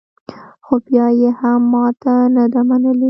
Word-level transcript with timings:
خو 0.65 0.73
بیا 0.85 1.05
یې 1.19 1.29
هم 1.39 1.61
ماته 1.73 2.13
نه 2.35 2.43
ده 2.53 2.61
منلې 2.67 2.91